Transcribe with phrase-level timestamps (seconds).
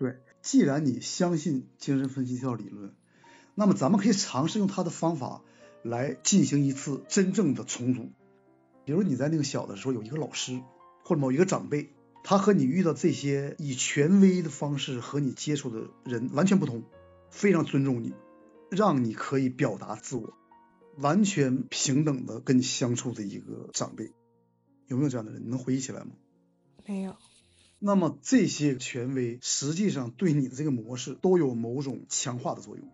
[0.00, 2.94] 对，既然你相信精神分析这套理论，
[3.54, 5.42] 那么咱们可以尝试用他的方法
[5.82, 8.08] 来进行一次真正的重组。
[8.86, 10.58] 比如你在那个小的时候有一个老师
[11.04, 11.90] 或者某一个长辈，
[12.24, 16.82] 他和你遇到这些以权威的方式和你接触的人完全不同，
[17.28, 18.14] 非常尊重你，
[18.70, 20.32] 让你可以表达自我，
[20.96, 24.14] 完全平等的跟你相处的一个长辈，
[24.86, 25.44] 有没有这样的人？
[25.44, 26.12] 你能回忆起来吗？
[26.86, 27.14] 没有。
[27.82, 32.86] 那么这些权威实际上对你的这个模式都有某种强化的作用，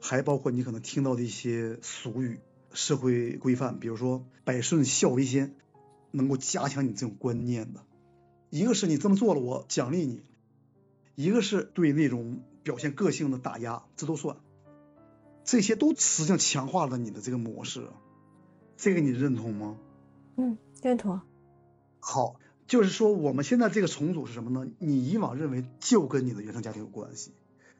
[0.00, 2.40] 还包括你可能听到的一些俗语、
[2.72, 5.54] 社会规范，比如说“百顺孝为先”，
[6.10, 7.84] 能够加强你这种观念的。
[8.50, 10.24] 一个是你这么做了，我奖励你；
[11.14, 14.36] 一个是对那种表现个性的打压，这都算。
[15.44, 17.86] 这些都实际上强化了你的这个模式，
[18.76, 19.78] 这个你认同吗？
[20.38, 21.20] 嗯，认同。
[22.00, 22.34] 好。
[22.66, 24.70] 就是说，我们现在这个重组是什么呢？
[24.78, 27.32] 你以往认为就跟你的原生家庭有关系，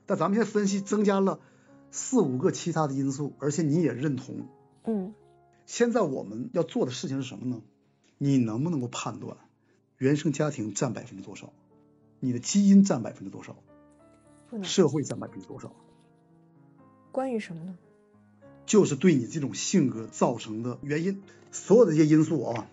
[0.07, 1.41] 但咱们现在分析增加了
[1.91, 4.49] 四五个其他的因素，而且你也认同。
[4.85, 5.15] 嗯。
[5.67, 7.63] 现在我们要做的事情是什么呢？
[8.19, 9.39] 你能不能够判断
[9.97, 11.53] 原生家庭占百分之多少？
[12.21, 13.57] 你的基因占百分之多少？
[14.63, 15.75] 社会占百分之多少？
[17.11, 17.79] 关于什么呢？
[18.67, 22.71] 就是对你这种性格造成的原因，所有的这些因素啊。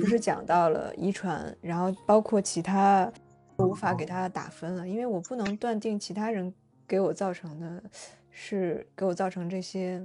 [0.00, 0.02] 嗯。
[0.02, 3.12] 不是讲到了遗传，然后包括其他，
[3.58, 6.52] 无法给他打分了，因为我不能断定其他人
[6.88, 7.82] 给我造成的，
[8.30, 10.04] 是给我造成这些，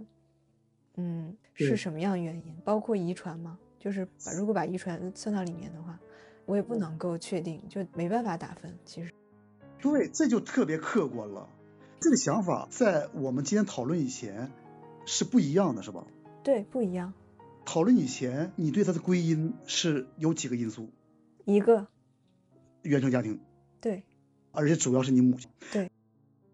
[0.95, 2.55] 嗯，是什么样原因？
[2.63, 3.57] 包括遗传吗？
[3.79, 5.97] 就是把如果把遗传算到里面的话，
[6.45, 8.75] 我也不能够确定，就没办法打分。
[8.83, 9.11] 其实，
[9.79, 11.47] 对，这就特别客观了。
[11.99, 14.51] 这个想法在我们今天讨论以前
[15.05, 16.03] 是不一样的，是吧？
[16.43, 17.13] 对，不一样。
[17.65, 20.91] 讨论以前，你对他的归因是有几个因素？
[21.45, 21.87] 一个，
[22.83, 23.39] 原生家庭。
[23.81, 24.03] 对。
[24.51, 25.49] 而且主要是你母亲。
[25.73, 25.91] 对。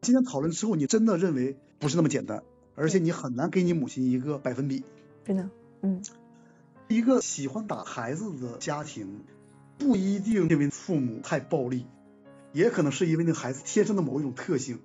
[0.01, 2.41] 今天讨论之后，你真的认为不是那么简单，
[2.75, 4.83] 而且你很难给你母亲一个百分比。
[5.25, 5.49] 真的，
[5.81, 6.01] 嗯。
[6.87, 9.21] 一个喜欢打孩子的家庭，
[9.77, 11.85] 不一定因为父母太暴力，
[12.53, 14.79] 也可能是因为那孩子天生的某一种特性。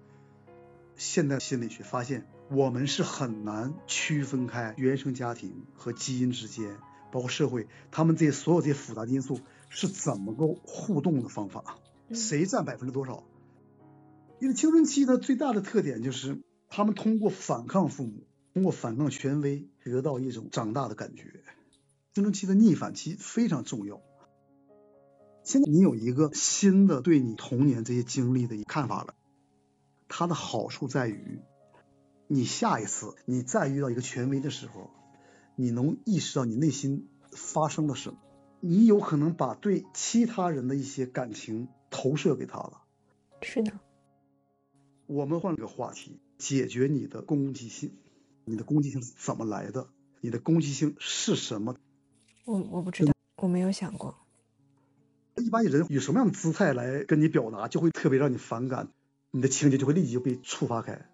[0.96, 2.26] 现代心理学发现。
[2.48, 6.78] 我们是很难区分开原生家庭和基因之间，
[7.10, 11.78] 包括社会，他们这些所有这些复杂的因素是怎么个互动的方法？
[12.12, 13.24] 谁占百分之多少？
[14.38, 21.42] 因为青春期的最大的特点就是他们通过反抗父母，通过反抗权威，得到一种长大的感觉。
[22.14, 24.00] 青春期的逆反期非常重要。
[25.42, 29.14] 现在你有一个新的对你童年这些经历的一看法了，
[30.06, 31.40] 它的好处在于。
[32.28, 34.90] 你下一次你再遇到一个权威的时候，
[35.54, 38.18] 你能意识到你内心发生了什么？
[38.60, 42.82] 你有可能把对其他人的一些感情投射给他了。
[43.42, 43.72] 是的。
[45.06, 47.92] 我们换个话题，解决你的攻击性。
[48.44, 49.88] 你的攻击性是怎么来的？
[50.20, 51.76] 你的攻击性是什么？
[52.44, 54.16] 我我不知道，我没有想过。
[55.36, 58.88] 一般人以什么样的姿态来跟你表达，就会特别让你反感，
[59.30, 61.08] 你的情节就会立即就被触发开。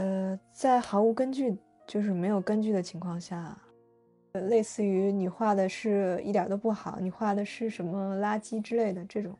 [0.00, 1.54] 呃，在毫无根据，
[1.86, 3.54] 就是没有根据的情况下，
[4.32, 9.36] 呃，类似于你画的是一点都不好，你画的是什么垃圾之类的这种，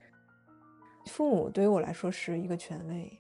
[1.07, 3.11] 父母对于我来说是一个权威，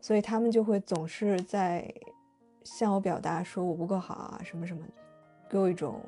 [0.00, 1.92] 所以他们就会总是在
[2.62, 4.80] 向我表达说我不够好啊，什么什么，
[5.50, 6.00] 给我一种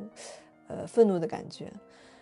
[0.69, 1.69] 呃愤怒的感觉。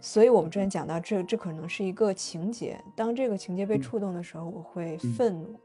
[0.01, 5.61] 所以我们之前讲到，这这可能是一个情节，当这个情节被触动的时候，我会愤怒。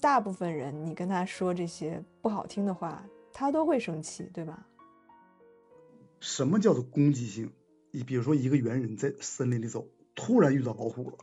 [0.00, 4.66] 大部分人，你跟他说这些不好听的话，他都会生气，对吧？
[6.20, 7.52] 什么叫做攻击性？
[7.90, 11.16] 你比如说，一个猿人在森林里走，突然遇到老虎了，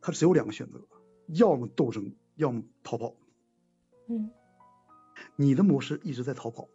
[0.00, 0.80] 他只有两个选择：
[1.26, 3.14] 要么斗争，要么逃跑。
[4.08, 4.30] 嗯。
[5.36, 6.68] 你的模式一直在逃跑。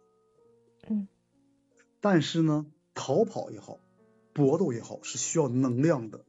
[0.88, 1.08] 嗯。
[2.00, 3.78] 但是呢，逃跑也好，
[4.32, 6.24] 搏斗也好，是需要能量的。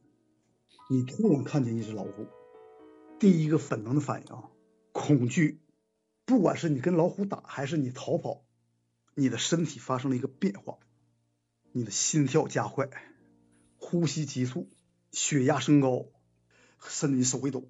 [0.90, 2.26] 你突然看见一只老虎，
[3.18, 4.50] 第一个本能的反应啊。
[4.94, 5.60] 恐惧，
[6.24, 8.44] 不管是你跟老虎打，还是你逃跑，
[9.14, 10.78] 你的身体发生了一个变化，
[11.72, 12.88] 你的心跳加快，
[13.76, 14.70] 呼吸急促，
[15.10, 16.06] 血压升高，
[16.78, 17.68] 甚至你手一抖，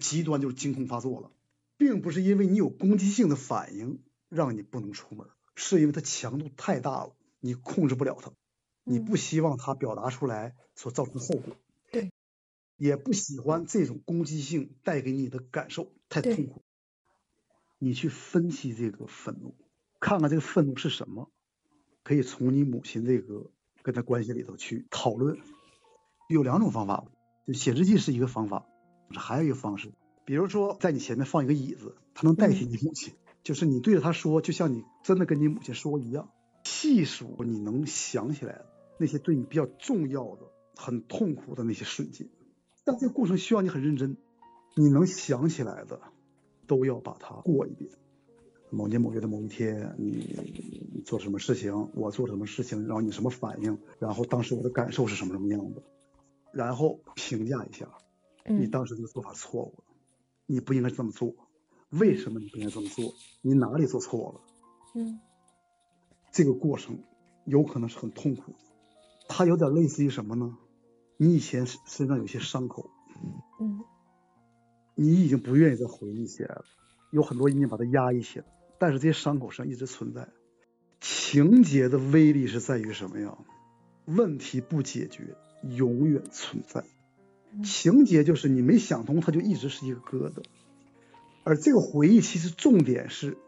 [0.00, 1.30] 极端就是惊恐发作了，
[1.76, 8.32] 并不是因为你有攻击性的反应让你不能出门，是因为它强度太大了，你控制不了它，
[8.82, 11.56] 你不希望它表达出来所造成的后果。
[12.76, 16.62] 也不喜欢这种攻击性带给你的感受，太痛苦。
[17.78, 19.54] 你去分析这个愤怒，
[20.00, 21.30] 看看这个愤怒是什么，
[22.02, 23.50] 可以从你母亲这个
[23.82, 25.38] 跟他关系里头去讨论。
[26.28, 27.06] 有两种方法，
[27.46, 28.66] 就写日记是一个方法，
[29.10, 29.92] 还有一个方式，
[30.26, 36.30] 比如说在你前面放一个椅子，它能代替你母亲，就是你对着他说，就像你真的跟你母亲说一样，
[36.64, 38.66] 细数你能想起来的
[38.98, 42.28] 那些对你比较重要的、很痛苦的那些瞬间。
[42.84, 44.18] 但这个过程需要你很认真，
[44.78, 46.00] 你能想起来的
[46.68, 47.90] 都要把它过一遍。
[48.70, 55.82] 某年某月的某一天，你做什么事情，我做什么事情，然后你什么反应，然后当时我的感受是什么什么样子，
[56.52, 57.88] 然后评价一下，
[58.44, 59.84] 你当时这个做法错误了，
[60.46, 61.34] 你不应该这么做，
[61.88, 63.12] 为什么你不应该这么做？
[63.42, 64.40] 你哪里做错了？
[64.94, 65.18] 嗯，
[66.30, 67.02] 这个过程
[67.46, 68.58] 有可能是很痛苦的，
[69.28, 70.56] 它有点类似于什么呢？
[71.16, 72.97] 你以前身上有些伤口，嗯，
[75.00, 76.64] 你已经不愿意再回忆起来了，
[77.12, 78.44] 有很多已经把它压抑起来。
[78.80, 80.28] 但是这些伤口上一直存在。
[81.00, 83.38] 情节的威力是在于什么呀？
[84.06, 86.82] 问题不解决，永远存在。
[87.62, 90.42] 情节就是你没想通，它就一直是一个疙瘩。
[91.44, 93.38] 而这个回忆其实重点是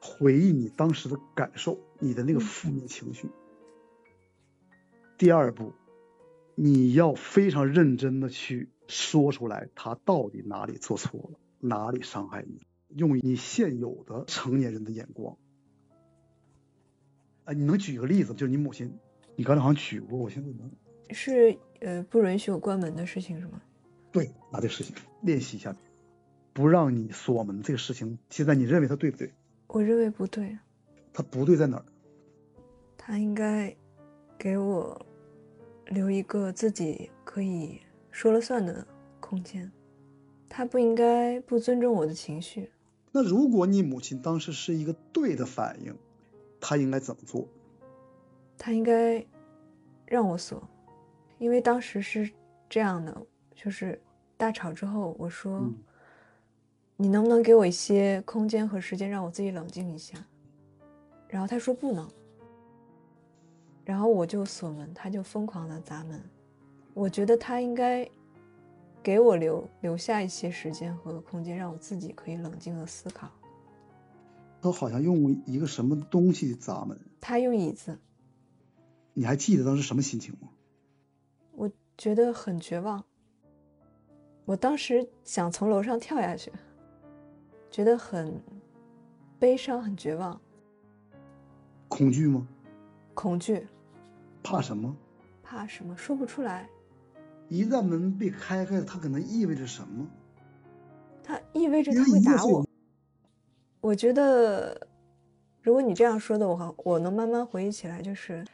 [0.00, 3.28] 回忆你当时的感受，你的那个负面情绪。
[5.18, 5.72] 第二步，
[6.56, 12.60] 你要非常认真的去说出来，他到底哪里做错了，哪里伤害你。
[12.88, 15.36] 用你现有的成年人的眼光，
[17.44, 18.32] 啊，你能举个例子？
[18.32, 18.96] 就是你母亲，
[19.34, 20.70] 你刚才好像举过，我现在能
[21.10, 23.60] 是呃不允许我关门的事情是吗？
[24.12, 25.76] 对，拿这事情练习一下，
[26.52, 29.32] 不让你锁门这个事情，现在你认为它对不对？
[29.66, 30.56] 我认为不对。
[31.12, 31.84] 它不对在哪儿？
[32.96, 33.74] 他应该
[34.38, 35.06] 给我
[35.86, 37.80] 留一个自己可以
[38.16, 38.86] 说了算的
[39.20, 39.70] 空间，
[40.48, 42.72] 他不应该不尊重我的情绪。
[43.12, 45.94] 那如果你母亲当时是一个对的反应，
[46.58, 47.46] 她应该怎么做？
[48.56, 49.22] 她应该
[50.06, 50.66] 让我锁，
[51.36, 52.30] 因为当时是
[52.70, 53.14] 这样的，
[53.54, 54.00] 就是
[54.38, 55.70] 大吵之后，我说
[56.96, 60.16] ：“你能不能给我一些空间和时间，让我自己冷静一下？”
[61.28, 62.10] 然后他说不能，
[63.84, 66.18] 然后我就锁门，他就疯狂的砸门。
[66.96, 68.10] 我觉得他应该。
[69.02, 73.30] 给我留留下一些时间和空间，让我自己可以冷静的思考。
[74.60, 76.98] 他好像用一个什么东西砸门？
[77.20, 77.96] 他用椅子。
[79.14, 80.48] 你还记得当时什么心情吗？
[81.52, 83.04] 我觉得很绝望。
[84.44, 86.50] 我当时想从楼上跳下去，
[87.70, 88.42] 觉得很
[89.38, 90.40] 悲伤，很绝望。
[91.86, 92.44] 恐惧吗？
[93.14, 93.68] 恐惧。
[94.42, 94.96] 怕什么？
[95.44, 95.96] 怕什么？
[95.96, 96.68] 说不出来。
[97.48, 100.06] 一旦门被开开，它可能意味着什么？
[101.22, 102.64] 它意味着他会打我。
[103.80, 104.80] 我觉得，
[105.62, 108.44] 如果你这样说的，我我能慢慢回忆起来，就是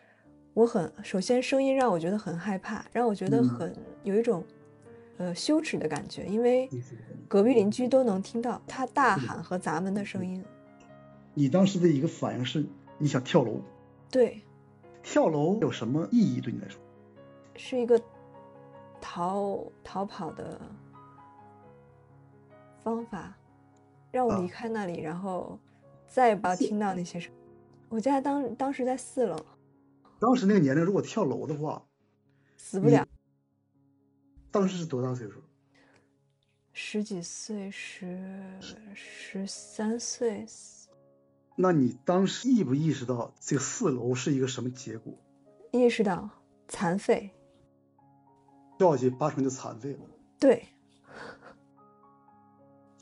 [0.55, 3.75] 我很首先声音让我觉得很害怕，让我觉得很
[4.05, 4.45] 有一种
[5.17, 6.69] 呃羞耻的感觉，因为
[7.29, 10.45] 隔壁邻居都能听到他大喊和砸门的声音。
[11.35, 12.67] 你当时的一个反应是
[12.99, 13.61] 你想跳楼？
[14.11, 14.43] 对。
[15.03, 16.81] 跳楼有什么意义对你来说？
[17.57, 18.01] 是一个。
[19.15, 20.59] 逃逃跑的
[22.83, 23.37] 方法，
[24.11, 25.59] 让我离开那里，然后
[26.07, 27.31] 再也不要听到那些声。
[27.91, 29.37] 我家当当时在四楼，
[30.19, 31.85] 当时那个年龄，如果跳楼的话，
[32.57, 33.07] 死不了。
[34.51, 35.43] 当时是多大岁数？
[36.73, 38.59] 十几岁，十
[38.95, 40.47] 十三岁。
[41.55, 45.13] 那你当时意不意识到这个四楼是一个什么结果？
[45.71, 46.31] 意识到
[46.67, 47.31] 残废。
[48.83, 50.01] 掉下去八成就残废了。
[50.41, 50.67] 对，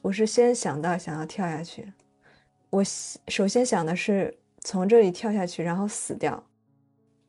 [0.03, 1.91] 我是先想到想要跳下去，
[2.69, 2.85] 我
[3.29, 6.45] 首先想的是从这里跳下去，然后死掉。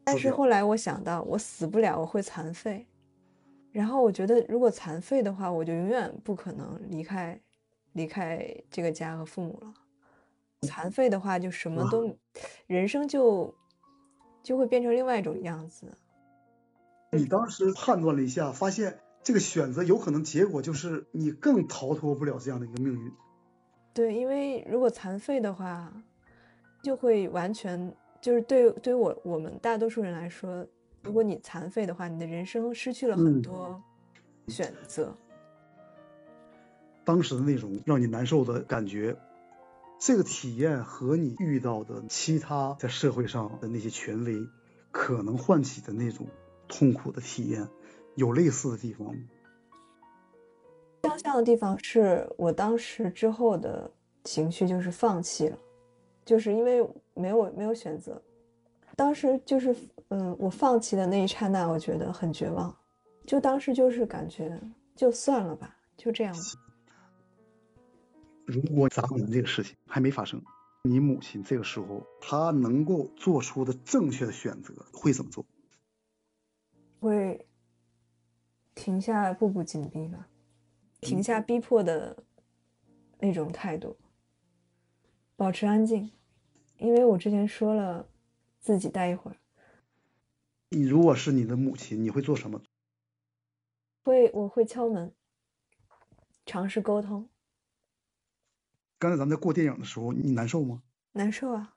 [0.03, 2.85] 但是后来我想到我死不了，我会残废。
[3.71, 7.39] 然后我觉得如果残废的话，我就永远不可能离开
[7.93, 9.73] 离开这个家和父母了。
[10.67, 12.13] 残废的话就什么都，
[12.67, 13.55] 人生就
[14.43, 15.89] 就会变成另外一种样子。
[17.13, 23.11] 你当时判断了一下，发现这个选择有可能结果就是你更逃脱不了这样的一个命运。
[23.93, 25.91] 对，因为如果残废的话，
[26.81, 30.65] 就会完全就是对对于我我们大多数人来说，
[31.03, 33.83] 如果你残废的话，你的人生失去了很多
[34.47, 35.13] 选择。
[37.03, 39.17] 当时的那种让你难受的感觉，
[39.99, 44.47] 这个体验和你遇到的其他在社会上的那些权威
[44.91, 46.27] 可能唤起的那种。
[46.71, 47.67] 痛苦的体验
[48.15, 49.13] 有类似的地方吗？
[51.03, 53.91] 相像的地方是我当时之后的
[54.23, 55.57] 情绪就是放弃了，
[56.23, 58.21] 就是因为没有没有选择。
[58.95, 59.75] 当时就是
[60.09, 62.73] 嗯，我放弃的那一刹那，我觉得很绝望。
[63.25, 64.59] 就当时就是感觉
[64.95, 66.41] 就算了吧，就这样吧。
[68.45, 70.41] 如果砸门这个事情还没发生，
[70.83, 75.45] 你母亲这个时候她能够做出的正确的选择会怎么做？
[77.01, 77.47] 会
[78.75, 80.27] 停下步步紧逼吧，
[81.01, 82.23] 停下逼迫的
[83.17, 83.97] 那种态度，
[85.35, 86.11] 保持安静，
[86.77, 88.07] 因为我之前说了，
[88.59, 89.37] 自己待一会儿。
[90.69, 92.61] 你如果是你的母亲，你会做什么？
[94.03, 95.11] 会，我会敲门，
[96.45, 97.27] 尝试沟通。
[98.99, 100.83] 刚才咱们在过电影的时候，你难受吗？
[101.13, 101.75] 难受啊。